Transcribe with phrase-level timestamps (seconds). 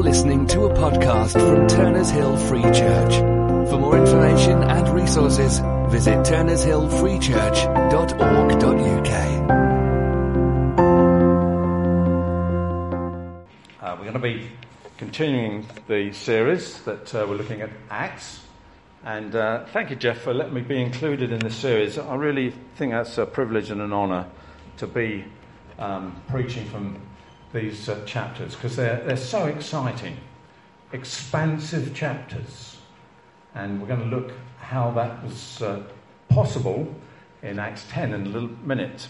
[0.00, 3.16] You're listening to a podcast from Turners Hill Free Church.
[3.68, 5.58] For more information and resources,
[5.90, 9.10] visit turnershillfreechurch.org.uk.
[13.82, 14.48] Uh, we're going to be
[14.96, 18.40] continuing the series that uh, we're looking at Acts.
[19.04, 21.98] And uh, thank you, Jeff, for letting me be included in this series.
[21.98, 24.30] I really think that's a privilege and an honour
[24.78, 25.26] to be
[25.78, 27.02] um, preaching from
[27.52, 30.16] these uh, chapters because they're, they're so exciting,
[30.92, 32.76] expansive chapters.
[33.54, 35.82] And we're going to look how that was uh,
[36.28, 36.94] possible
[37.42, 39.08] in Acts 10 in a little minute.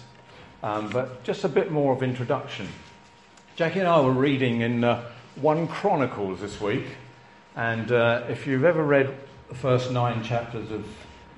[0.62, 2.68] Um, but just a bit more of introduction.
[3.56, 5.04] Jackie and I were reading in uh,
[5.36, 6.84] 1 Chronicles this week,
[7.56, 9.14] and uh, if you've ever read
[9.48, 10.86] the first nine chapters of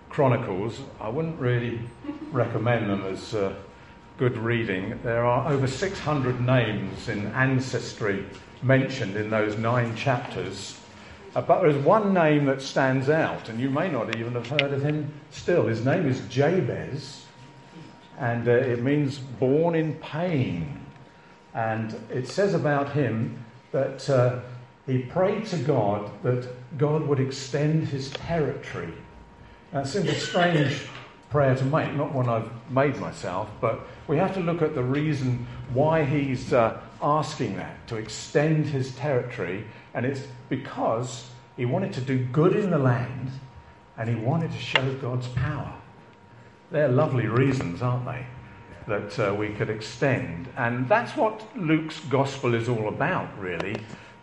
[0.09, 1.81] Chronicles, I wouldn't really
[2.31, 3.55] recommend them as uh,
[4.23, 4.97] good reading.
[5.03, 8.25] There are over 600 names in ancestry
[8.63, 10.79] mentioned in those nine chapters.
[11.35, 14.73] Uh, but there's one name that stands out, and you may not even have heard
[14.73, 15.67] of him still.
[15.67, 17.27] His name is Jabez,
[18.17, 20.87] and uh, it means born in pain.
[21.53, 24.39] And it says about him that uh,
[24.87, 26.49] he prayed to God that
[26.79, 28.95] God would extend his territory.
[29.73, 30.87] That seems a strange
[31.33, 34.83] prayer to make, not one I've made myself, but we have to look at the
[34.83, 41.95] reason why he's uh, asking that, to extend his territory, and it's because he wanted
[41.95, 43.31] to do good in the land
[43.97, 45.73] and he wanted to show God's power.
[46.71, 48.27] They're lovely reasons, aren't they?
[48.87, 50.49] That uh, we could extend.
[50.59, 53.77] And that's what Luke's gospel is all about, really.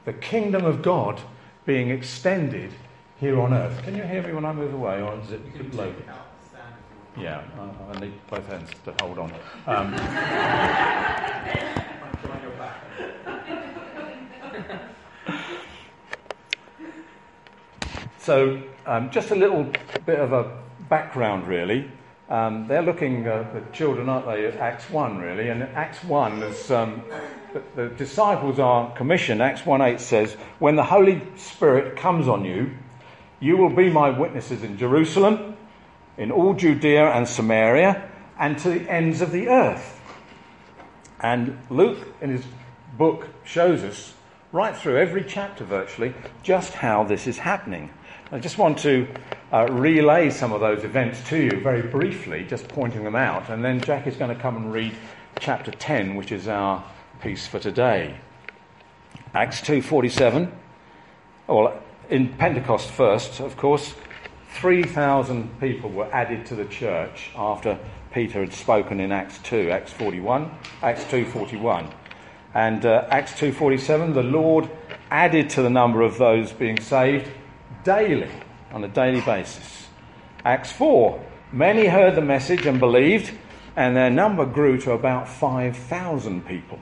[0.06, 1.20] The kingdom of God
[1.66, 2.72] being extended
[3.20, 3.82] here on earth.
[3.84, 5.94] Can you hear me when I move away, or is it low?
[7.18, 9.34] Yeah, I, I need both hands to hold on.
[9.68, 9.96] Um,
[18.19, 19.64] so, um, just a little
[20.06, 20.58] bit of a
[20.90, 21.90] background, really.
[22.30, 25.50] Um, they're looking, uh, the children, aren't they, at Acts 1, really.
[25.50, 27.02] And Acts 1 is um,
[27.53, 29.42] the, the disciples are commissioned.
[29.42, 32.69] Acts 1 8 says, When the Holy Spirit comes on you,
[33.40, 35.58] you will be my witnesses in Jerusalem
[36.19, 38.07] in all Judea and Samaria,
[38.38, 40.00] and to the ends of the earth.
[41.22, 42.46] And Luke, in his
[42.97, 44.13] book, shows us
[44.52, 46.13] right through every chapter virtually
[46.44, 47.90] just how this is happening.
[48.31, 49.07] I just want to
[49.52, 53.63] uh, relay some of those events to you very briefly, just pointing them out, and
[53.63, 54.94] then Jack is going to come and read
[55.40, 56.84] chapter 10, which is our
[57.22, 58.18] piece for today.
[59.34, 60.51] Acts 2:47.
[61.47, 63.94] Well, in Pentecost first, of course,
[64.50, 67.80] 3,000 people were added to the church after
[68.12, 70.52] Peter had spoken in Acts 2, Acts 41,
[70.82, 71.94] Acts 2:41.
[72.54, 74.70] And uh, Acts 2:47, the Lord
[75.12, 77.32] added to the number of those being saved
[77.84, 78.32] daily,
[78.72, 79.88] on a daily basis.
[80.44, 83.31] Acts 4, many heard the message and believed,
[83.76, 86.80] and their number grew to about 5,000 people.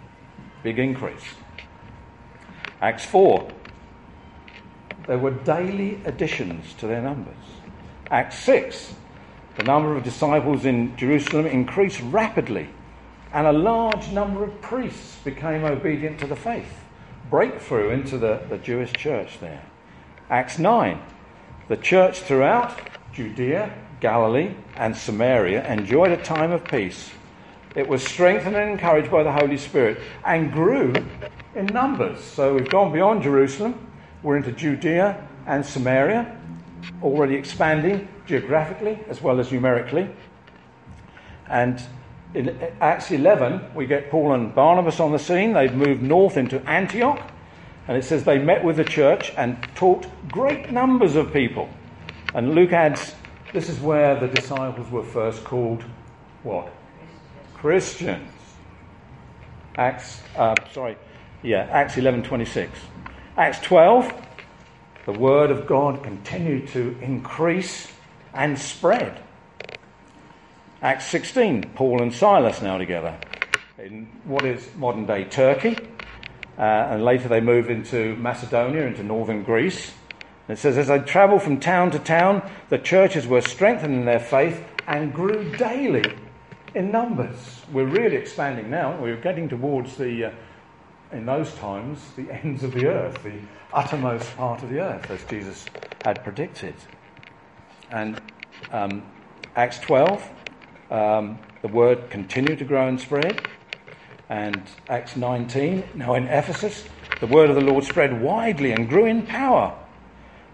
[0.64, 1.36] Big increase.
[2.82, 3.54] Acts 4,
[5.08, 7.57] there were daily additions to their numbers.
[8.10, 8.94] Acts 6,
[9.58, 12.70] the number of disciples in Jerusalem increased rapidly,
[13.34, 16.86] and a large number of priests became obedient to the faith.
[17.30, 19.62] Breakthrough into the, the Jewish church there.
[20.30, 21.02] Acts 9,
[21.68, 22.74] the church throughout
[23.12, 27.12] Judea, Galilee, and Samaria enjoyed a time of peace.
[27.76, 31.06] It was strengthened and encouraged by the Holy Spirit and grew
[31.56, 32.24] in numbers.
[32.24, 33.92] So we've gone beyond Jerusalem,
[34.24, 36.37] we're into Judea and Samaria,
[37.02, 40.10] already expanding geographically as well as numerically.
[41.48, 41.82] And
[42.34, 45.54] in Acts 11, we get Paul and Barnabas on the scene.
[45.54, 47.22] They've moved north into Antioch.
[47.88, 51.70] And it says they met with the church and taught great numbers of people.
[52.34, 53.16] And Luke adds,
[53.54, 55.84] this is where the disciples were first called
[56.44, 56.72] what?
[57.54, 58.30] Christians.
[59.78, 60.98] Acts, uh, sorry,
[61.44, 62.70] yeah, Acts 11:26.
[63.38, 64.12] Acts 12,
[65.08, 67.94] the word of God continued to increase
[68.34, 69.24] and spread.
[70.82, 73.18] Acts 16, Paul and Silas now together
[73.78, 75.88] in what is modern day Turkey.
[76.58, 79.94] Uh, and later they moved into Macedonia, into northern Greece.
[80.50, 84.04] And it says, as they travelled from town to town, the churches were strengthened in
[84.04, 86.20] their faith and grew daily
[86.76, 87.64] in numbers.
[87.72, 89.00] We're really expanding now.
[89.02, 90.32] We're getting towards the, uh,
[91.12, 93.42] in those times, the ends of the earth, the
[93.74, 95.70] uttermost part of the earth, as Jesus
[96.02, 96.76] had predicted.
[97.90, 98.22] And
[98.72, 99.04] um,
[99.56, 100.30] Acts 12,
[100.92, 103.42] um, the word continued to grow and spread.
[104.30, 106.88] And Acts 19, now in Ephesus,
[107.20, 109.78] the word of the Lord spread widely and grew in power.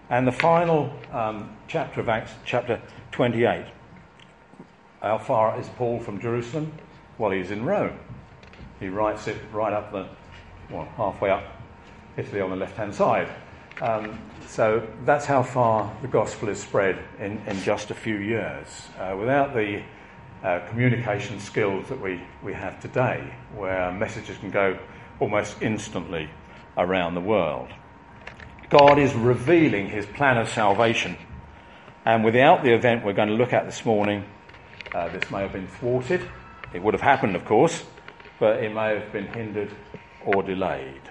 [0.08, 2.80] And the final um, chapter of Acts, chapter
[3.12, 3.66] 28.
[5.02, 6.72] How far is Paul from Jerusalem?
[7.18, 7.98] Well, he's in Rome.
[8.80, 10.08] He writes it right up the,
[10.70, 11.44] well, halfway up
[12.16, 13.28] Italy on the left hand side.
[13.80, 18.66] Um, so that's how far the gospel is spread in, in just a few years.
[18.98, 19.82] Uh, without the
[20.44, 24.78] uh, communication skills that we, we have today, where messages can go
[25.18, 26.28] almost instantly
[26.76, 27.68] around the world.
[28.68, 31.16] God is revealing his plan of salvation.
[32.04, 34.24] And without the event we're going to look at this morning,
[34.94, 36.20] uh, this may have been thwarted.
[36.72, 37.84] It would have happened, of course,
[38.38, 39.70] but it may have been hindered
[40.24, 41.10] or delayed.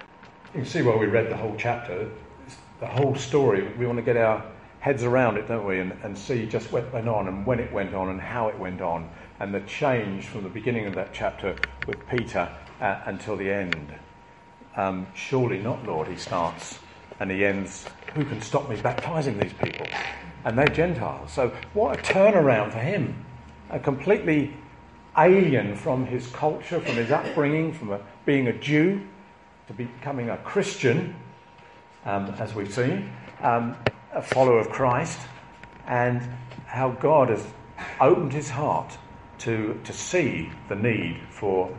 [0.54, 2.12] You can see why we read the whole chapter,
[2.46, 3.76] it's the whole story.
[3.78, 4.46] We want to get our
[4.80, 7.72] heads around it, don't we, and, and see just what went on and when it
[7.72, 11.14] went on and how it went on, and the change from the beginning of that
[11.14, 12.50] chapter with Peter
[12.82, 13.94] uh, until the end.
[14.76, 16.80] Um, surely not, Lord, he starts,
[17.20, 19.92] and he ends, Who can stop me baptizing these people?
[20.46, 21.32] And they're Gentiles.
[21.32, 23.26] So, what a turnaround for him.
[23.70, 24.58] A completely
[25.18, 29.08] alien from his culture, from his upbringing, from a, being a Jew
[29.68, 31.16] to becoming a Christian,
[32.06, 33.12] um, as we've seen,
[33.42, 33.76] um,
[34.12, 35.20] a follower of Christ,
[35.88, 36.22] and
[36.66, 37.46] how God has
[38.00, 38.98] opened his heart
[39.40, 41.76] to, to see the need for,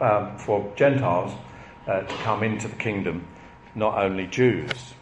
[0.00, 1.32] um, for Gentiles
[1.86, 3.26] uh, to come into the kingdom,
[3.74, 4.94] not only Jews.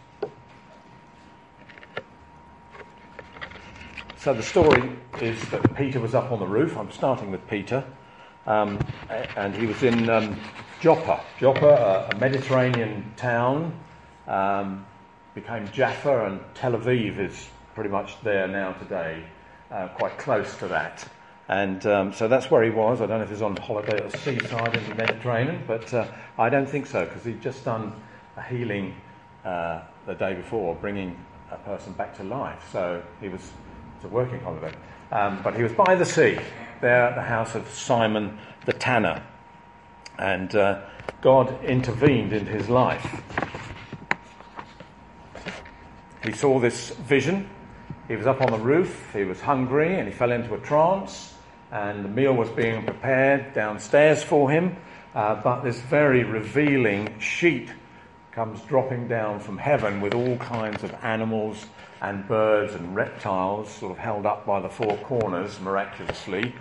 [4.17, 6.75] So the story is that Peter was up on the roof.
[6.77, 7.83] I'm starting with Peter.
[8.45, 10.39] Um, and he was in um,
[10.79, 11.23] Joppa.
[11.39, 13.77] Joppa, a, a Mediterranean town,
[14.27, 14.85] um,
[15.33, 19.23] became Jaffa, and Tel Aviv is pretty much there now today,
[19.71, 21.07] uh, quite close to that.
[21.47, 23.01] And um, so that's where he was.
[23.01, 25.93] I don't know if he was on holiday at the seaside in the Mediterranean, but
[25.93, 26.07] uh,
[26.39, 27.93] I don't think so because he'd just done
[28.35, 28.95] a healing
[29.43, 31.15] uh, the day before, bringing
[31.51, 32.67] a person back to life.
[32.71, 33.51] So he was
[33.95, 34.73] it's a working holiday.
[35.11, 36.37] Um, but he was by the sea,
[36.81, 39.23] there at the house of Simon the tanner.
[40.17, 40.81] And uh,
[41.21, 43.21] God intervened in his life.
[46.23, 47.49] He saw this vision.
[48.07, 51.35] He was up on the roof, he was hungry, and he fell into a trance
[51.71, 54.77] and the meal was being prepared downstairs for him.
[55.13, 57.69] Uh, but this very revealing sheet
[58.31, 61.65] comes dropping down from heaven with all kinds of animals
[62.05, 66.53] and birds and reptiles sort of held up by the four corners miraculously.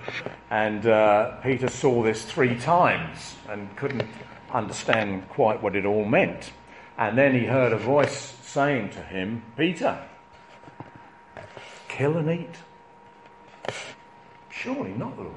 [0.51, 4.09] And uh, Peter saw this three times and couldn't
[4.51, 6.51] understand quite what it all meant.
[6.97, 10.03] And then he heard a voice saying to him, Peter,
[11.89, 13.75] kill and eat.
[14.49, 15.35] Surely not, Lord.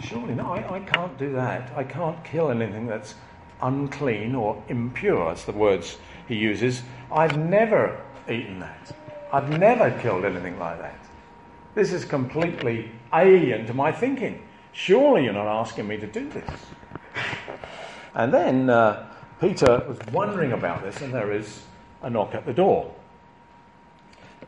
[0.00, 0.60] Surely not.
[0.60, 1.76] I, I can't do that.
[1.76, 3.16] I can't kill anything that's
[3.62, 5.28] unclean or impure.
[5.28, 5.98] That's the words
[6.28, 6.82] he uses.
[7.10, 8.96] I've never eaten that.
[9.32, 10.98] I've never killed anything like that.
[11.74, 14.42] This is completely alien to my thinking.
[14.72, 16.50] Surely you're not asking me to do this.
[18.14, 19.06] And then uh,
[19.40, 21.62] Peter was wondering about this, and there is
[22.02, 22.94] a knock at the door.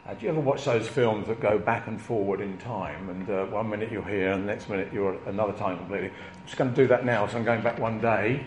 [0.06, 3.10] Uh, do you ever watch those films that go back and forward in time?
[3.10, 6.08] And uh, one minute you're here, and the next minute you're another time completely.
[6.08, 7.26] I'm just going to do that now.
[7.26, 8.46] So I'm going back one day,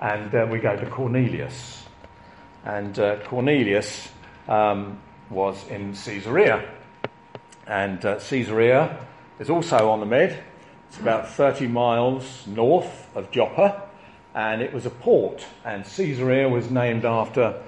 [0.00, 1.84] and uh, we go to Cornelius.
[2.64, 4.08] And uh, Cornelius
[4.48, 5.00] um,
[5.30, 6.68] was in Caesarea.
[7.66, 8.98] And uh, Caesarea
[9.38, 10.42] is also on the Med.
[10.88, 13.82] It's about 30 miles north of Joppa.
[14.34, 15.44] And it was a port.
[15.64, 17.60] And Caesarea was named after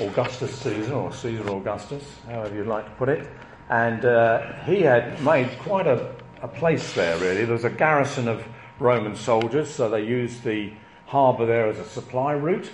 [0.00, 3.26] Augustus Caesar, or Caesar Augustus, however you'd like to put it.
[3.70, 7.44] And uh, he had made quite a, a place there, really.
[7.44, 8.44] There was a garrison of
[8.78, 10.72] Roman soldiers, so they used the
[11.06, 12.70] harbour there as a supply route.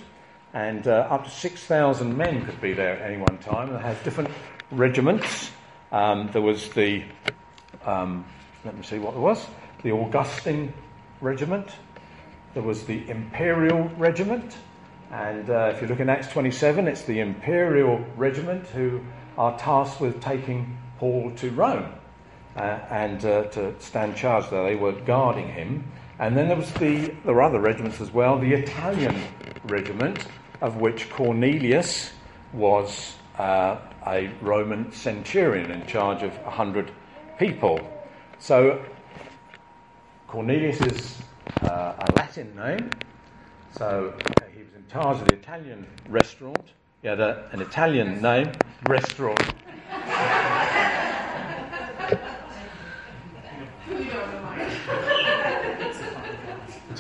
[0.55, 3.73] And uh, up to 6,000 men could be there at any one time.
[3.73, 4.31] They had different
[4.71, 5.51] regiments.
[5.91, 7.05] Um, there was the,
[7.87, 8.27] um,
[8.65, 9.47] let me see what there was,
[9.83, 10.73] the Augustan
[11.21, 11.71] regiment.
[12.55, 14.57] There was the Imperial regiment.
[15.11, 19.01] And uh, if you look in Acts 27, it's the imperial regiment who
[19.37, 21.93] are tasked with taking Paul to Rome
[22.57, 22.61] uh,
[22.91, 24.65] and uh, to stand charge there.
[24.65, 25.85] They were guarding him.
[26.23, 28.39] And then there was the there were other regiments as well.
[28.39, 29.21] The Italian
[29.65, 30.25] regiment,
[30.61, 32.13] of which Cornelius
[32.53, 36.93] was uh, a Roman centurion in charge of hundred
[37.41, 37.81] people.
[38.39, 38.85] So
[40.29, 41.19] Cornelius is
[41.63, 42.91] uh, a Latin name.
[43.77, 44.15] So
[44.55, 46.69] he was in charge of the Italian restaurant.
[47.01, 48.53] He had a, an Italian name,
[48.87, 49.43] restaurant.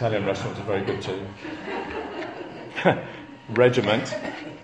[0.02, 1.25] Italian restaurants are very good too.
[3.50, 4.12] regiment.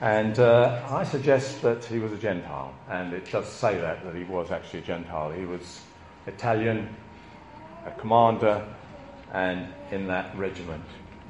[0.01, 2.75] And uh, I suggest that he was a Gentile.
[2.91, 5.31] And it does say that, that he was actually a Gentile.
[5.31, 5.83] He was
[6.27, 6.93] Italian,
[7.87, 8.67] a commander,
[9.33, 10.83] and in that regiment.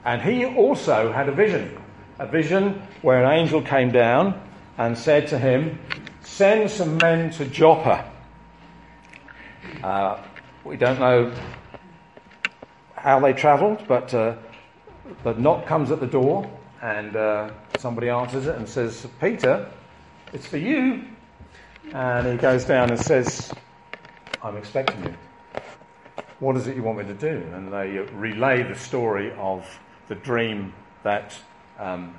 [0.07, 1.79] And he also had a vision
[2.19, 4.41] a vision where an angel came down
[4.79, 5.79] and said to him,
[6.23, 8.11] Send some men to Joppa.
[9.83, 10.23] Uh,
[10.65, 11.31] we don't know
[13.01, 14.35] how they travelled, but uh,
[15.25, 16.51] the knock comes at the door,
[16.83, 19.71] and uh, somebody answers it and says, Peter,
[20.33, 21.05] it's for you.
[21.93, 23.53] And he goes down and says,
[24.43, 25.15] I'm expecting you.
[26.41, 27.43] What is it you want me to do?
[27.55, 29.67] And they relay the story of
[30.09, 31.37] the dream that
[31.79, 32.19] um,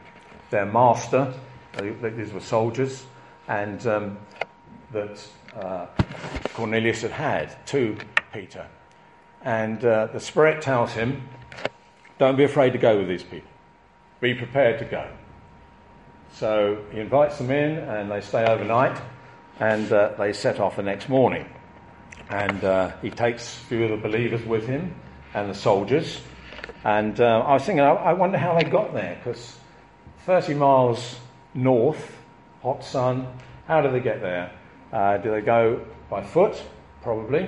[0.50, 1.34] their master,
[1.80, 3.06] these were soldiers,
[3.48, 4.18] and um,
[4.92, 5.86] that uh,
[6.54, 7.98] Cornelius had had to
[8.34, 8.68] Peter.
[9.44, 11.28] And uh, the Spirit tells him,
[12.18, 13.50] don't be afraid to go with these people.
[14.20, 15.10] Be prepared to go.
[16.34, 19.00] So he invites them in, and they stay overnight,
[19.60, 21.46] and uh, they set off the next morning.
[22.30, 24.94] And uh, he takes a few of the believers with him
[25.34, 26.22] and the soldiers.
[26.84, 29.58] And uh, I was thinking, I wonder how they got there, because
[30.26, 31.18] 30 miles
[31.54, 32.18] north,
[32.62, 33.28] hot sun,
[33.68, 34.52] how do they get there?
[34.92, 36.62] Uh, do they go by foot?
[37.02, 37.46] Probably.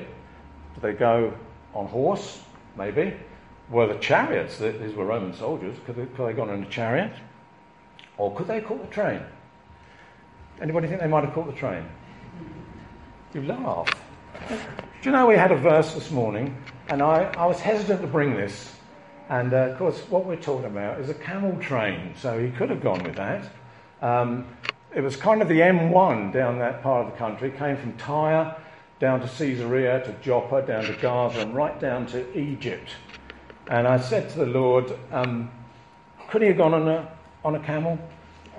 [0.76, 1.34] Do they go
[1.74, 2.42] on horse?
[2.78, 3.14] Maybe.
[3.70, 6.70] Were the chariots, these were Roman soldiers, could they, could they have gone in a
[6.70, 7.14] chariot?
[8.18, 9.22] Or could they have caught the train?
[10.62, 11.86] Anybody think they might have caught the train?
[13.34, 13.90] You laugh.
[14.50, 14.58] Do
[15.04, 16.56] you know we had a verse this morning,
[16.90, 18.76] and I, I was hesitant to bring this
[19.32, 22.70] and uh, of course, what we're talking about is a camel train, so he could
[22.70, 23.50] have gone with that.
[24.02, 24.46] Um,
[24.94, 28.58] it was kind of the M1 down that part of the country, came from Tyre
[29.02, 32.92] down to Caesarea, to Joppa, down to Gaza, and right down to Egypt.
[33.68, 35.50] And I said to the Lord, um,
[36.30, 37.12] could he have gone on a,
[37.44, 37.98] on a camel?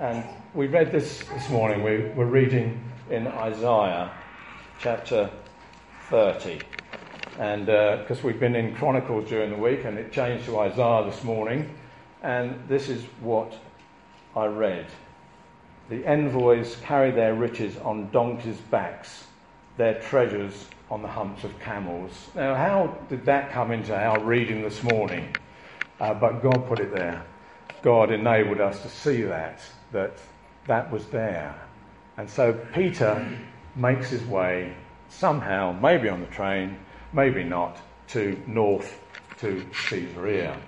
[0.01, 0.21] And
[0.53, 1.81] we read this this morning.
[1.81, 4.11] We were reading in Isaiah
[4.79, 5.29] chapter
[6.09, 6.59] 30.
[7.39, 11.09] And because uh, we've been in Chronicles during the week, and it changed to Isaiah
[11.09, 11.73] this morning,
[12.21, 13.57] and this is what
[14.35, 14.87] I read.
[15.89, 19.27] The envoys carry their riches on donkeys' backs,
[19.77, 22.29] their treasures on the humps of camels.
[22.35, 25.35] Now, how did that come into our reading this morning?
[25.99, 27.25] Uh, but God put it there.
[27.81, 29.59] God enabled us to see that,
[29.91, 30.17] that
[30.67, 31.55] that was there.
[32.17, 33.27] And so Peter
[33.75, 34.75] makes his way
[35.09, 36.77] somehow, maybe on the train,
[37.11, 37.77] maybe not,
[38.09, 38.99] to north
[39.39, 40.59] to Caesarea.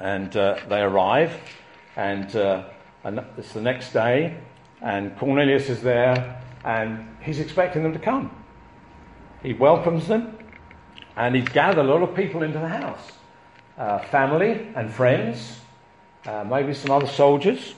[0.00, 1.38] And uh, they arrive,
[1.96, 2.64] and, uh,
[3.04, 4.38] and it's the next day,
[4.80, 8.30] and Cornelius is there, and he's expecting them to come.
[9.42, 10.38] He welcomes them,
[11.16, 13.12] and he's gathered a lot of people into the house
[13.78, 15.60] uh, family and friends,
[16.26, 17.74] uh, maybe some other soldiers.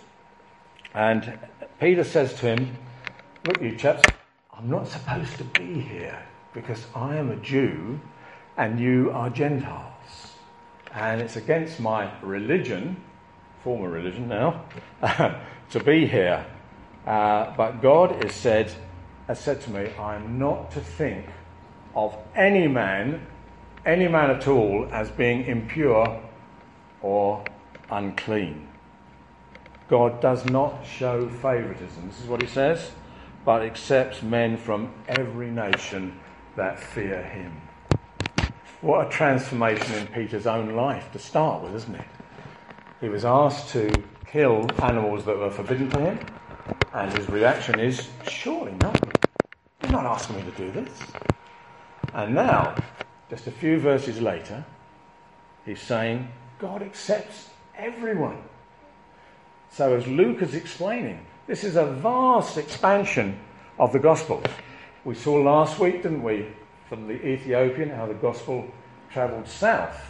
[0.92, 1.38] And
[1.80, 2.76] Peter says to him,
[3.46, 4.02] Look, you chaps,
[4.52, 6.22] I'm not supposed to be here
[6.52, 8.00] because I am a Jew
[8.56, 10.34] and you are Gentiles.
[10.94, 12.96] And it's against my religion,
[13.62, 14.64] former religion now,
[15.70, 16.46] to be here.
[17.06, 18.72] Uh, but God has said,
[19.26, 21.26] has said to me, I am not to think
[21.94, 23.26] of any man,
[23.84, 26.22] any man at all, as being impure
[27.02, 27.44] or
[27.90, 28.68] unclean.
[29.88, 32.08] God does not show favoritism.
[32.08, 32.92] This is what he says,
[33.44, 36.18] but accepts men from every nation
[36.56, 37.60] that fear him.
[38.80, 42.06] What a transformation in Peter's own life to start with, isn't it?
[43.00, 43.90] He was asked to
[44.26, 46.18] kill animals that were forbidden to him,
[46.92, 49.00] and his reaction is, Surely not.
[49.82, 50.90] You're not asking me to do this.
[52.12, 52.76] And now,
[53.28, 54.64] just a few verses later,
[55.66, 56.28] he's saying,
[56.58, 58.38] God accepts everyone.
[59.70, 63.38] So, as Luke is explaining, this is a vast expansion
[63.78, 64.42] of the gospel.
[65.04, 66.46] We saw last week, didn't we,
[66.88, 68.66] from the Ethiopian, how the gospel
[69.10, 70.00] travelled south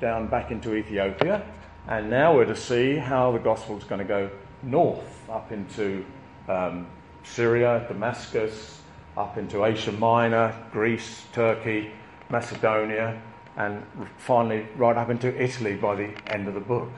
[0.00, 1.44] down back into Ethiopia.
[1.88, 4.30] And now we're to see how the gospel is going to go
[4.62, 6.04] north up into
[6.48, 6.86] um,
[7.24, 8.80] Syria, Damascus,
[9.16, 11.90] up into Asia Minor, Greece, Turkey,
[12.30, 13.20] Macedonia,
[13.56, 13.82] and
[14.16, 16.90] finally right up into Italy by the end of the book.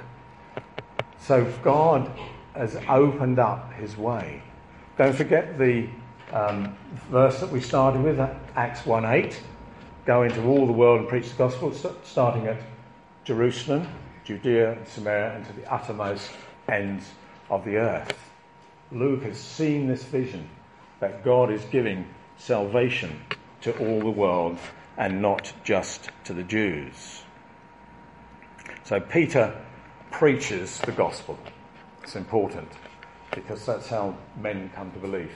[1.18, 2.10] So God
[2.54, 4.42] has opened up his way.
[4.96, 5.88] Don't forget the
[6.32, 6.76] um,
[7.10, 8.20] verse that we started with,
[8.54, 9.36] Acts 1:8.
[10.06, 11.72] Go into all the world and preach the gospel,
[12.04, 12.60] starting at
[13.24, 13.88] Jerusalem,
[14.22, 16.30] Judea, Samaria, and to the uttermost
[16.68, 17.10] ends
[17.50, 18.30] of the earth.
[18.92, 20.48] Luke has seen this vision
[21.00, 23.20] that God is giving salvation
[23.62, 24.58] to all the world
[24.96, 27.22] and not just to the Jews.
[28.84, 29.58] So Peter
[30.10, 31.38] preaches the gospel.
[32.02, 32.68] It's important
[33.34, 35.32] because that's how men come to belief.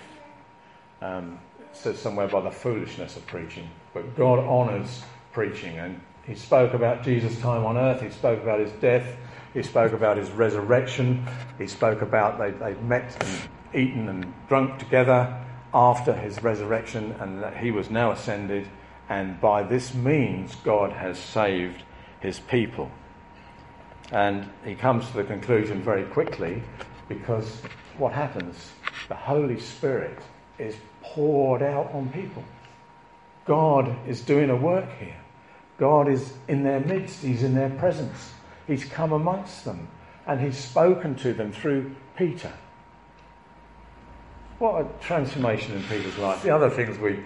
[1.00, 6.34] Um, it says somewhere by the foolishness of preaching, but God honours preaching, and He
[6.34, 8.02] spoke about Jesus' time on earth.
[8.02, 9.16] He spoke about His death.
[9.54, 11.26] He spoke about His resurrection.
[11.58, 17.42] He spoke about they they met and eaten and drunk together after His resurrection, and
[17.42, 18.68] that He was now ascended.
[19.08, 21.82] And by this means, God has saved
[22.20, 22.90] His people.
[24.10, 26.62] And he comes to the conclusion very quickly
[27.08, 27.60] because
[27.98, 28.72] what happens?
[29.08, 30.18] The Holy Spirit
[30.58, 32.44] is poured out on people.
[33.44, 35.16] God is doing a work here.
[35.78, 38.32] God is in their midst, He's in their presence.
[38.68, 39.88] He's come amongst them
[40.26, 42.52] and He's spoken to them through Peter.
[44.58, 46.42] What a transformation in Peter's life.
[46.42, 47.20] The other things we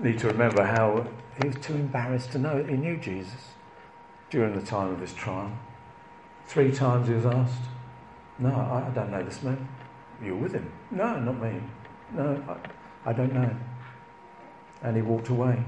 [0.00, 1.06] need to remember how
[1.40, 3.52] he was too embarrassed to know he knew Jesus
[4.30, 5.52] during the time of his trial.
[6.46, 7.62] Three times he was asked,
[8.38, 9.68] No, I, don't know this man.
[10.22, 10.70] You're with him?
[10.90, 11.60] No, not me.
[12.14, 13.54] No, I, I don't know.
[14.82, 15.62] And he walked away.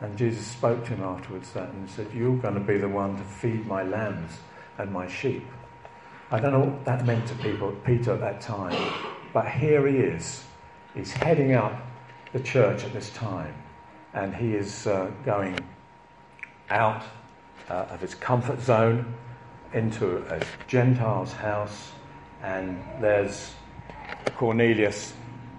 [0.00, 3.16] And Jesus spoke to him afterwards that and said, You're going to be the one
[3.16, 4.32] to feed my lambs
[4.78, 5.46] and my sheep.
[6.30, 8.92] I don't know what that meant to people, Peter at that time,
[9.32, 10.44] but here he is.
[10.94, 11.80] He's heading up
[12.32, 13.54] the church at this time,
[14.12, 15.66] and he is uh, going
[16.68, 17.04] out
[17.70, 19.14] uh, of his comfort zone
[19.72, 21.92] into a Gentile's house,
[22.42, 23.54] and there's
[24.34, 25.14] Cornelius,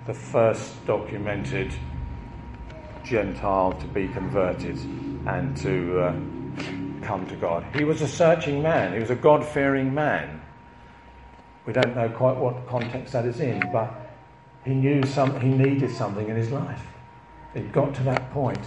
[0.05, 1.73] the first documented
[3.07, 4.77] Gentile to be converted
[5.25, 6.11] and to uh,
[7.05, 7.65] come to God.
[7.75, 10.41] He was a searching man, he was a God fearing man.
[11.65, 13.93] We don't know quite what context that is in, but
[14.65, 16.81] he knew some, he needed something in his life.
[17.55, 18.59] It got to that point.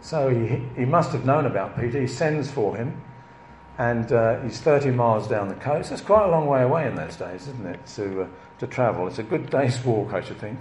[0.00, 2.00] So he, he must have known about Peter.
[2.00, 3.02] He sends for him
[3.78, 5.90] and uh, he's 30 miles down the coast.
[5.90, 9.06] That's quite a long way away in those days, isn't it, to, uh, to travel?
[9.06, 10.58] It's a good day's walk, I should think,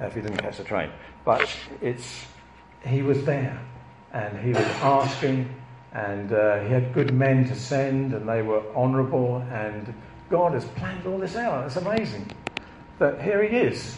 [0.00, 0.90] if he didn't catch the train.
[1.24, 1.48] But
[1.80, 2.26] it's,
[2.86, 3.60] he was there,
[4.12, 5.54] and he was asking,
[5.92, 9.92] and uh, he had good men to send, and they were honourable, and
[10.30, 11.66] God has planned all this out.
[11.66, 12.30] It's amazing
[12.98, 13.96] that here he is,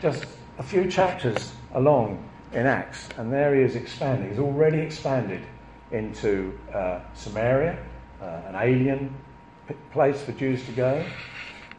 [0.00, 0.26] just
[0.58, 4.30] a few chapters along in Acts, and there he is expanding.
[4.30, 5.42] He's already expanded
[5.92, 7.78] into uh, Samaria,
[8.20, 9.14] uh, an alien
[9.92, 11.04] place for Jews to go,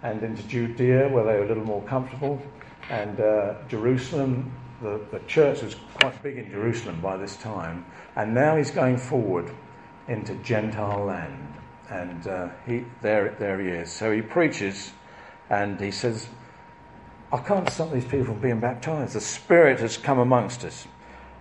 [0.03, 2.41] and into Judea, where they were a little more comfortable,
[2.89, 4.51] and uh, Jerusalem.
[4.81, 8.97] The, the church was quite big in Jerusalem by this time, and now he's going
[8.97, 9.51] forward
[10.07, 11.55] into Gentile land,
[11.89, 13.91] and uh, he there there he is.
[13.91, 14.91] So he preaches,
[15.51, 16.29] and he says,
[17.31, 19.13] "I can't stop these people from being baptized.
[19.13, 20.87] The Spirit has come amongst us.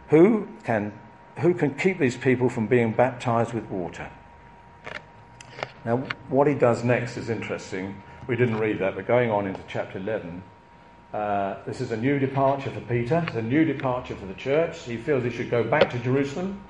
[0.08, 0.92] Who can
[1.38, 4.10] who can keep these people from being baptized with water?"
[5.84, 5.96] Now,
[6.28, 8.02] what he does next is interesting.
[8.26, 10.42] We didn't read that, but going on into chapter 11,
[11.12, 13.24] uh, this is a new departure for Peter.
[13.26, 14.78] It's a new departure for the church.
[14.82, 16.60] He feels he should go back to Jerusalem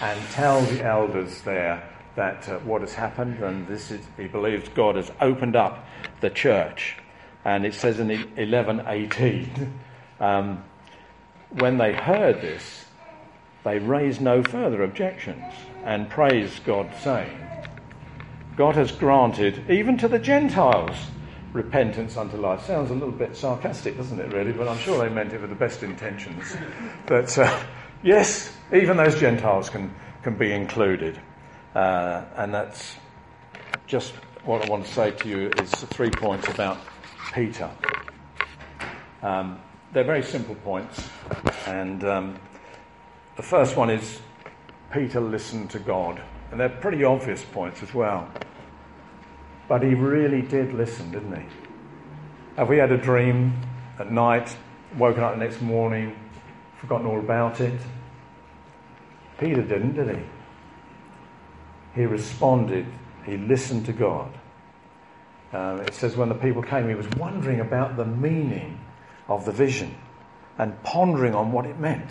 [0.00, 1.86] and tell the elders there
[2.16, 5.86] that uh, what has happened, and this is, he believes God has opened up
[6.20, 6.96] the church.
[7.44, 9.70] And it says in 11:18,
[10.20, 10.64] um,
[11.50, 12.86] when they heard this,
[13.64, 15.52] they raised no further objections
[15.84, 17.38] and praised God, saying,
[18.56, 20.96] God has granted, even to the Gentiles,
[21.52, 22.64] repentance unto life.
[22.64, 24.52] Sounds a little bit sarcastic, doesn't it, really?
[24.52, 26.56] But I'm sure they meant it with the best intentions.
[27.06, 27.64] But uh,
[28.02, 31.20] yes, even those Gentiles can, can be included.
[31.74, 32.96] Uh, and that's
[33.86, 34.12] just
[34.44, 36.78] what I want to say to you is three points about
[37.34, 37.70] Peter.
[39.22, 39.58] Um,
[39.92, 41.08] they're very simple points.
[41.66, 42.38] And um,
[43.36, 44.20] the first one is
[44.92, 46.22] Peter listened to God.
[46.50, 48.28] And they're pretty obvious points as well.
[49.70, 51.46] But he really did listen, didn't he?
[52.56, 53.52] Have we had a dream
[54.00, 54.56] at night,
[54.98, 56.18] woken up the next morning,
[56.80, 57.80] forgotten all about it?
[59.38, 60.22] Peter didn't, did he?
[61.94, 62.84] He responded,
[63.24, 64.36] he listened to God.
[65.52, 68.80] Uh, it says when the people came, he was wondering about the meaning
[69.28, 69.94] of the vision
[70.58, 72.10] and pondering on what it meant.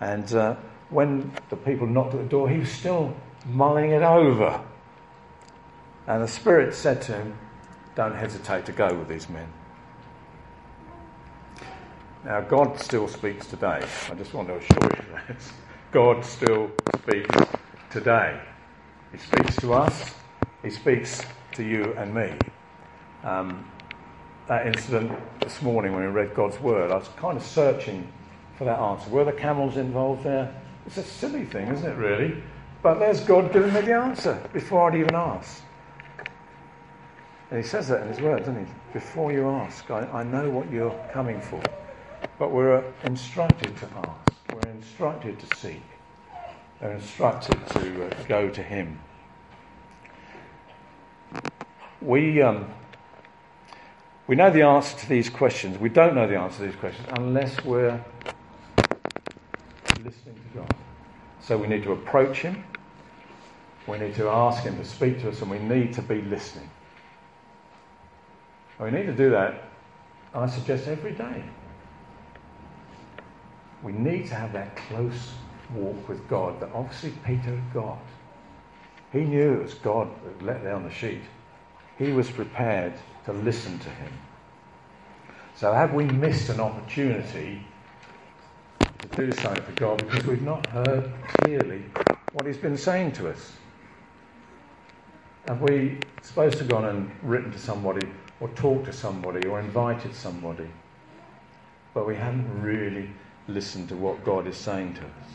[0.00, 0.56] And uh,
[0.88, 4.64] when the people knocked at the door, he was still mulling it over.
[6.08, 7.38] And the Spirit said to him,
[7.94, 9.46] Don't hesitate to go with these men.
[12.24, 13.86] Now, God still speaks today.
[14.10, 15.36] I just want to assure you that.
[15.92, 16.70] God still
[17.02, 17.36] speaks
[17.90, 18.40] today.
[19.12, 20.14] He speaks to us,
[20.62, 22.32] He speaks to you and me.
[23.22, 23.70] Um,
[24.48, 28.10] that incident this morning when we read God's Word, I was kind of searching
[28.56, 29.10] for that answer.
[29.10, 30.54] Were the camels involved there?
[30.86, 32.42] It's a silly thing, isn't it, really?
[32.82, 35.62] But there's God giving me the answer before I'd even ask.
[37.50, 38.72] And he says that in his words, doesn't he?
[38.92, 41.62] Before you ask, I, I know what you're coming for.
[42.38, 45.82] But we're instructed to ask, we're instructed to seek,
[46.80, 49.00] we're instructed to uh, go to him.
[52.00, 52.70] We, um,
[54.28, 55.78] we know the answer to these questions.
[55.78, 58.04] We don't know the answer to these questions unless we're
[60.04, 60.74] listening to God.
[61.40, 62.64] So we need to approach Him,
[63.86, 66.70] we need to ask Him to speak to us, and we need to be listening.
[68.78, 69.62] And we need to do that,
[70.34, 71.42] I suggest, every day.
[73.82, 75.32] We need to have that close
[75.74, 77.98] walk with God that obviously Peter got.
[79.12, 81.22] He knew it was God that let down the sheet.
[81.98, 84.12] He was prepared to listen to him.
[85.56, 87.66] So, have we missed an opportunity
[89.00, 91.84] to do something for God because we've not heard clearly
[92.32, 93.56] what He's been saying to us?
[95.46, 98.06] Have we supposed to have gone and written to somebody
[98.40, 100.68] or talked to somebody or invited somebody,
[101.94, 103.10] but we haven't really
[103.48, 105.30] listened to what God is saying to us?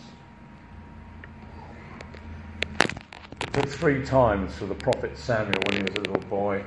[3.42, 6.63] It took three times for the prophet Samuel when he was a little boy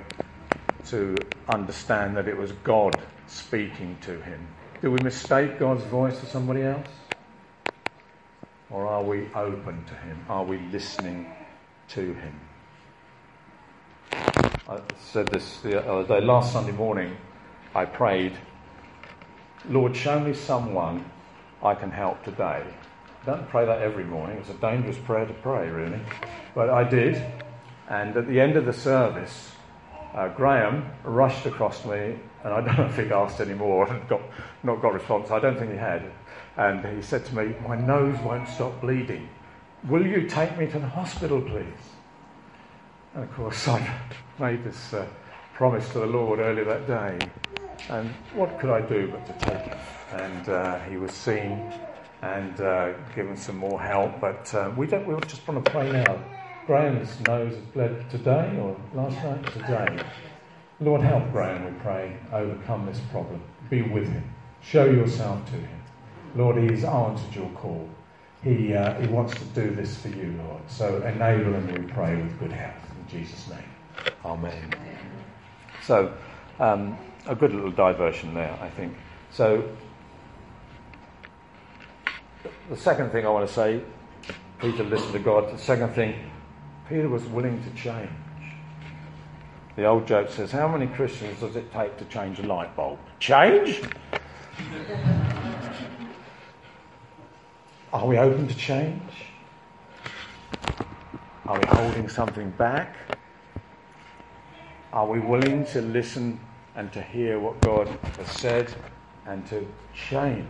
[0.86, 4.46] to understand that it was God speaking to him.
[4.82, 6.88] Do we mistake God's voice for somebody else?
[8.70, 10.24] Or are we open to Him?
[10.28, 11.32] Are we listening
[11.88, 12.45] to Him?
[14.12, 16.24] I said this the other day.
[16.24, 17.16] Last Sunday morning,
[17.74, 18.36] I prayed,
[19.68, 21.04] Lord, show me someone
[21.62, 22.62] I can help today.
[23.24, 24.38] Don't pray that every morning.
[24.38, 26.00] It's a dangerous prayer to pray, really.
[26.54, 27.22] But I did.
[27.88, 29.52] And at the end of the service,
[30.14, 34.22] uh, Graham rushed across me, and I don't think he asked any more, and got,
[34.62, 35.30] not got response.
[35.30, 36.10] I don't think he had.
[36.56, 39.28] And he said to me, My nose won't stop bleeding.
[39.88, 41.95] Will you take me to the hospital, please?
[43.16, 43.98] And of course, I
[44.38, 45.06] made this uh,
[45.54, 47.30] promise to the Lord earlier that day.
[47.88, 49.78] And what could I do but to take him?
[50.12, 51.72] And uh, he was seen
[52.20, 54.20] and uh, given some more help.
[54.20, 55.06] But uh, we don't.
[55.06, 56.22] We just want to pray now.
[56.66, 59.46] Graham's nose has bled today or last night?
[59.46, 60.04] Today.
[60.80, 63.40] Lord, help Graham, we pray, overcome this problem.
[63.70, 64.30] Be with him.
[64.62, 65.80] Show yourself to him.
[66.34, 67.88] Lord, he has answered your call.
[68.42, 70.60] He, uh, he wants to do this for you, Lord.
[70.68, 72.95] So enable him, we pray, with good health.
[73.08, 73.58] Jesus' name.
[74.24, 74.74] Amen.
[75.82, 76.12] So,
[76.58, 78.94] um, a good little diversion there, I think.
[79.30, 79.68] So,
[82.68, 83.80] the second thing I want to say,
[84.60, 85.52] Peter listened to God.
[85.52, 86.14] The second thing,
[86.88, 88.10] Peter was willing to change.
[89.76, 92.98] The old joke says, How many Christians does it take to change a light bulb?
[93.20, 93.82] Change?
[97.92, 99.02] Are we open to change?
[101.46, 102.96] Are we holding something back?
[104.92, 106.40] Are we willing to listen
[106.74, 108.74] and to hear what God has said
[109.26, 110.48] and to change?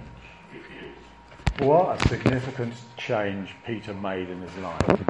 [1.59, 5.01] What a significant change Peter made in his life.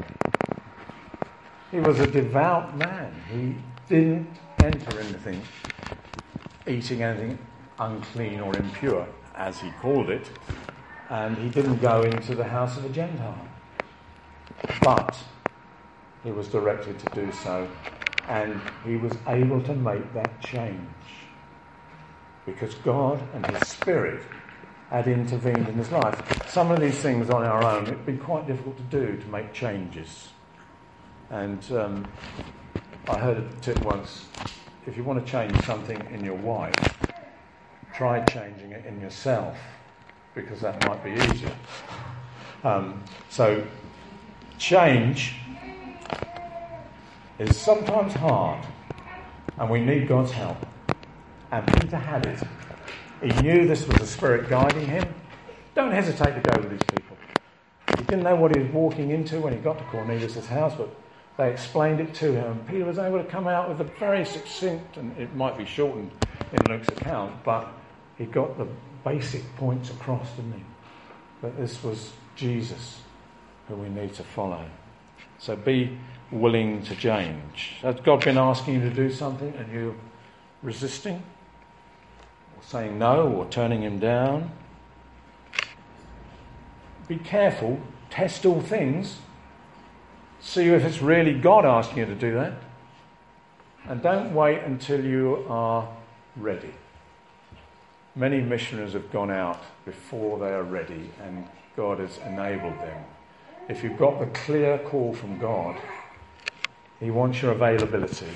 [1.71, 3.13] He was a devout man.
[3.31, 3.55] He
[3.87, 4.27] didn't
[4.59, 5.41] enter anything,
[6.67, 7.37] eating anything
[7.79, 10.29] unclean or impure, as he called it,
[11.09, 13.47] and he didn't go into the house of a Gentile.
[14.81, 15.17] But
[16.23, 17.69] he was directed to do so,
[18.27, 20.83] and he was able to make that change
[22.45, 24.23] because God and His Spirit
[24.89, 26.21] had intervened in his life.
[26.49, 29.53] Some of these things on our own, it'd be quite difficult to do to make
[29.53, 30.29] changes.
[31.29, 32.07] And um,
[33.07, 34.27] I heard a tip once
[34.85, 36.97] if you want to change something in your wife,
[37.93, 39.57] try changing it in yourself
[40.33, 41.53] because that might be easier.
[42.63, 43.65] Um, so,
[44.57, 45.35] change
[47.39, 48.65] is sometimes hard,
[49.57, 50.57] and we need God's help.
[51.51, 52.41] And Peter had it.
[53.21, 55.13] He knew this was the Spirit guiding him.
[55.75, 57.17] Don't hesitate to go with these people.
[57.97, 60.89] He didn't know what he was walking into when he got to Cornelius' house, but
[61.37, 62.51] they explained it to him.
[62.51, 65.65] And Peter was able to come out with a very succinct, and it might be
[65.65, 66.11] shortened
[66.51, 67.71] in Luke's account, but
[68.17, 68.67] he got the
[69.05, 70.63] basic points across, didn't he?
[71.41, 72.99] That this was Jesus
[73.67, 74.65] who we need to follow.
[75.39, 75.97] So be
[76.31, 77.77] willing to change.
[77.81, 79.95] Has God been asking you to do something and you're
[80.61, 81.23] resisting?
[82.55, 84.51] Or saying no or turning him down?
[87.07, 89.19] Be careful, test all things,
[90.41, 92.53] see if it's really God asking you to do that.
[93.87, 95.87] And don't wait until you are
[96.35, 96.73] ready.
[98.15, 103.03] Many missionaries have gone out before they are ready, and God has enabled them.
[103.69, 105.77] If you've got the clear call from God,
[106.99, 108.27] He wants your availability.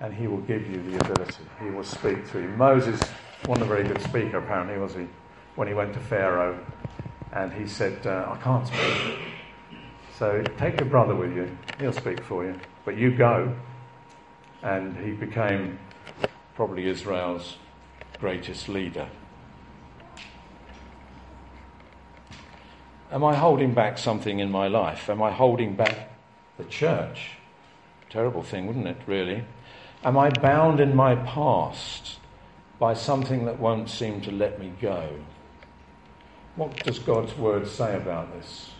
[0.00, 1.44] and he will give you the ability.
[1.62, 2.48] He will speak through you.
[2.48, 3.00] Moses
[3.46, 5.06] wasn't a very good speaker, apparently, was he?
[5.54, 6.58] When he went to Pharaoh
[7.32, 9.18] and he said, uh, I can't speak.
[10.18, 12.58] So take your brother with you, he'll speak for you.
[12.84, 13.54] But you go.
[14.62, 15.78] And he became
[16.56, 17.56] probably Israel's
[18.18, 19.08] greatest leader.
[23.12, 25.08] Am I holding back something in my life?
[25.10, 26.10] Am I holding back
[26.58, 27.32] the church?
[28.12, 29.42] Terrible thing, wouldn't it, really?
[30.04, 32.18] Am I bound in my past
[32.78, 35.08] by something that won't seem to let me go?
[36.56, 38.72] What does God's word say about this?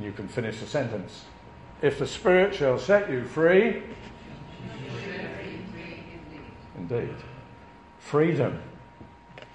[0.00, 1.26] You can finish the sentence.
[1.82, 3.82] If the Spirit shall set you free,
[6.78, 7.14] indeed.
[7.98, 8.58] Freedom.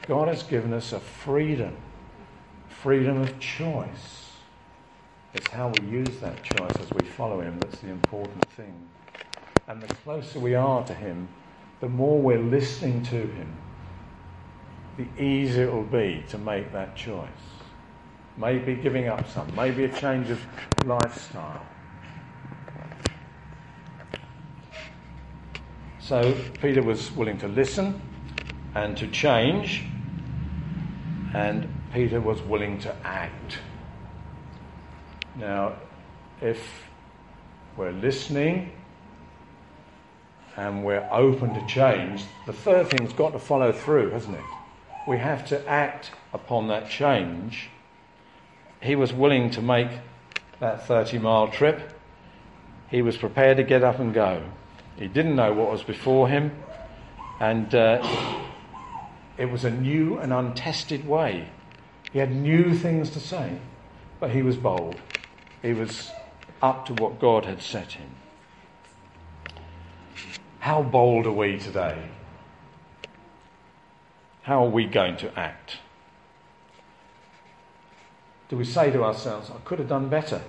[0.06, 1.76] God has given us a freedom,
[2.70, 4.33] freedom of choice.
[5.34, 8.74] It's how we use that choice as we follow Him that's the important thing.
[9.68, 11.28] And the closer we are to Him,
[11.80, 13.58] the more we're listening to Him,
[14.98, 17.28] the easier it will be to make that choice.
[18.38, 20.40] Maybe giving up some, maybe a change of
[20.86, 21.66] lifestyle.
[26.00, 28.02] So Peter was willing to listen
[28.76, 29.86] and to change,
[31.34, 33.60] and Peter was willing to act.
[35.36, 35.74] Now,
[36.42, 36.90] if
[37.76, 38.72] we're listening
[40.56, 44.44] and we're open to change, the third thing's got to follow through, hasn't it?
[45.08, 47.70] We have to act upon that change.
[48.82, 49.90] He was willing to make
[50.60, 52.00] that 30 mile trip.
[52.92, 54.44] He was prepared to get up and go.
[54.98, 56.52] He didn't know what was before him,
[57.40, 58.08] and uh,
[59.38, 61.50] it was a new and untested way.
[62.12, 63.58] He had new things to say,
[64.20, 65.02] but he was bold.
[65.64, 66.12] He was
[66.62, 68.10] up to what God had set him.
[70.60, 72.10] How bold are we today?
[74.44, 75.78] How are we going to act?
[78.50, 80.42] Do we say to ourselves, I could have done better?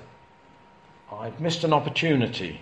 [1.10, 2.60] I've missed an opportunity.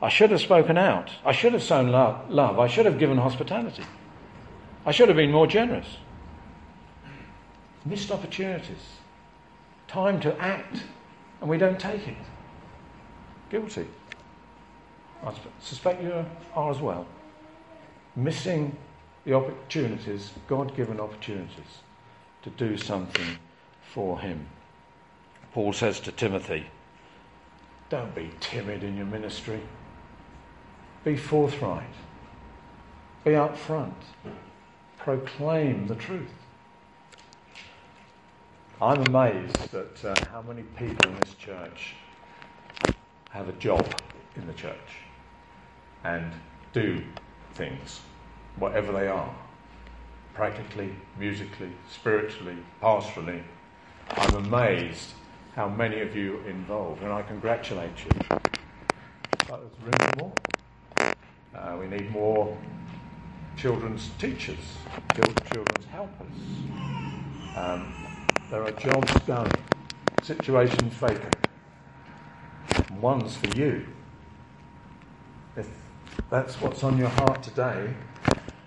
[0.00, 1.10] I should have spoken out.
[1.24, 2.30] I should have sown love.
[2.30, 2.58] love.
[2.58, 3.84] I should have given hospitality.
[4.84, 5.86] I should have been more generous.
[7.86, 8.98] Missed opportunities.
[9.88, 10.82] Time to act,
[11.42, 12.14] and we don't take it.
[13.50, 13.86] Guilty.
[15.26, 16.24] I suspect you
[16.54, 17.04] are as well.
[18.14, 18.76] Missing
[19.24, 21.82] the opportunities, God given opportunities,
[22.42, 23.38] to do something
[23.92, 24.46] for Him.
[25.52, 26.66] Paul says to Timothy,
[27.90, 29.60] Don't be timid in your ministry.
[31.04, 31.82] Be forthright.
[33.24, 33.94] Be upfront.
[34.96, 36.30] Proclaim the truth.
[38.82, 41.94] I'm amazed at uh, how many people in this church
[43.30, 43.86] have a job
[44.34, 44.96] in the church
[46.02, 46.32] and
[46.72, 47.00] do
[47.54, 48.00] things,
[48.56, 49.32] whatever they are,
[50.34, 53.44] practically, musically, spiritually, pastorally.
[54.10, 55.10] I'm amazed
[55.54, 58.10] how many of you are involved, and I congratulate you.
[59.46, 61.14] But there's room for more.
[61.54, 62.58] Uh, we need more
[63.56, 64.58] children's teachers,
[65.14, 66.26] children's helpers.
[67.56, 68.11] Um,
[68.52, 69.50] there are jobs going,
[70.22, 71.36] situations vacant.
[73.00, 73.86] One's for you.
[75.56, 75.66] If
[76.28, 77.94] that's what's on your heart today,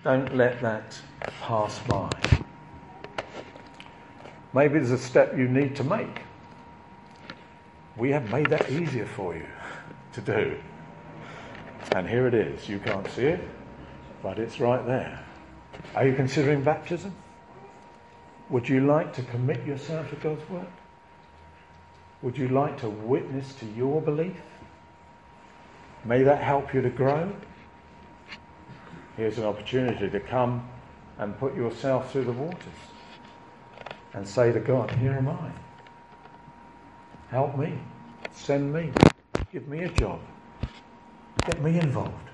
[0.04, 1.00] don't let that
[1.40, 2.10] pass by.
[4.56, 6.24] Maybe there's a step you need to make.
[7.96, 9.46] We have made that easier for you
[10.14, 10.58] to do.
[11.92, 12.68] And here it is.
[12.68, 13.48] You can't see it,
[14.24, 15.24] but it's right there.
[15.94, 17.14] Are you considering baptism?
[18.50, 20.68] Would you like to commit yourself to God's work?
[22.22, 24.42] Would you like to witness to your belief?
[26.04, 27.36] May that help you to grow.
[29.18, 30.70] Here's an opportunity to come
[31.18, 32.60] and put yourself through the waters
[34.14, 35.52] and say to God, Here am I.
[37.30, 37.80] Help me.
[38.32, 38.92] Send me.
[39.52, 40.20] Give me a job.
[41.46, 42.30] Get me involved.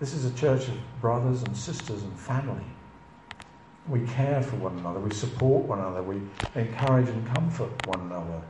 [0.00, 2.64] This is a church of brothers and sisters and family.
[3.88, 6.20] We care for one another, we support one another, we
[6.54, 8.42] encourage and comfort one another.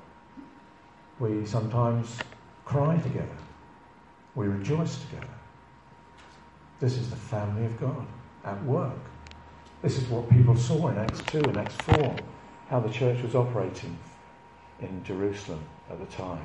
[1.21, 2.17] We sometimes
[2.65, 3.39] cry together,
[4.35, 5.27] we rejoice together.
[6.81, 8.07] This is the family of God
[8.45, 8.99] at work.
[9.83, 12.17] This is what people saw in Acts 2 and Acts 4,
[12.69, 13.97] how the church was operating
[14.81, 16.41] in Jerusalem at the time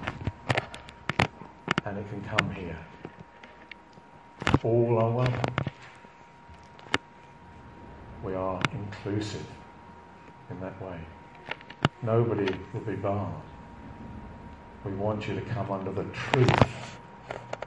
[1.85, 2.77] and it can come here.
[4.63, 5.72] All are welcome.
[8.23, 9.45] We are inclusive
[10.49, 10.97] in that way.
[12.01, 13.33] Nobody will be barred.
[14.85, 16.97] We want you to come under the truth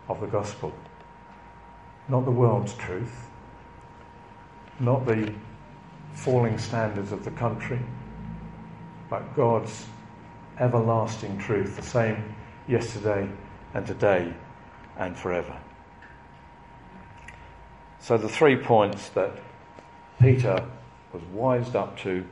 [0.09, 0.73] of the gospel.
[2.09, 3.29] Not the world's truth,
[4.81, 5.33] not the
[6.15, 7.81] falling standards of the country,
[9.11, 9.85] but God's
[10.59, 12.35] everlasting truth, the same
[12.67, 13.29] yesterday
[13.75, 14.33] and today
[14.97, 15.61] and forever.
[18.01, 19.39] So, the three points that
[20.21, 20.67] Peter
[21.13, 22.25] was wised up to,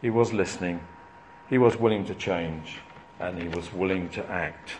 [0.00, 0.80] he was listening,
[1.48, 2.78] he was willing to change,
[3.20, 4.72] and he was willing to act.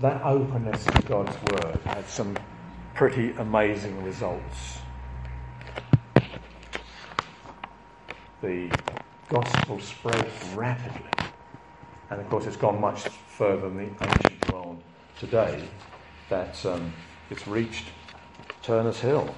[0.00, 2.36] That openness to God's word had some
[2.94, 4.78] pretty amazing results.
[8.42, 8.70] The
[9.28, 11.08] gospel spread rapidly.
[12.10, 14.82] And of course, it's gone much further than the ancient world
[15.18, 15.62] today
[16.28, 16.92] that um,
[17.30, 17.86] it's reached
[18.62, 19.34] Turner's Hill.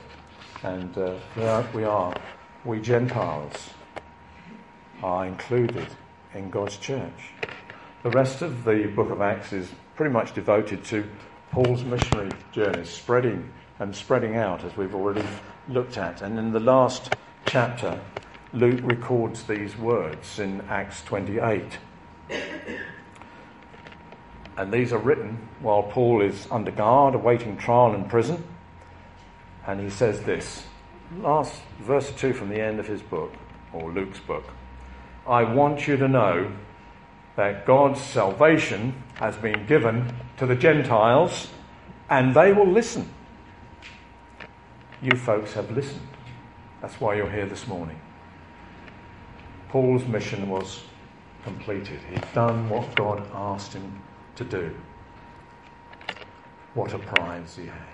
[0.65, 2.15] And uh, are, we are,
[2.65, 3.69] we Gentiles
[5.03, 5.87] are included
[6.33, 7.33] in God's church.
[8.03, 11.05] The rest of the book of Acts is pretty much devoted to
[11.51, 15.27] Paul's missionary journeys, spreading and spreading out, as we've already
[15.69, 16.23] looked at.
[16.23, 18.01] And in the last chapter,
[18.55, 21.79] Luke records these words in Acts 28.
[24.57, 28.43] And these are written while Paul is under guard, awaiting trial in prison.
[29.67, 30.65] And he says this
[31.21, 33.33] last verse 2 from the end of his book,
[33.73, 34.45] or Luke's book.
[35.27, 36.53] I want you to know
[37.37, 41.49] that God's salvation has been given to the Gentiles
[42.11, 43.09] and they will listen.
[45.03, 46.07] You folks have listened.
[46.81, 48.01] That's why you're here this morning.
[49.69, 50.83] Paul's mission was
[51.43, 52.01] completed.
[52.11, 54.03] He'd done what God asked him
[54.37, 54.75] to do.
[56.75, 57.94] What a prize he had.